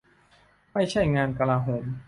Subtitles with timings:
[0.73, 1.85] ไม่ใช่งานกลาโหม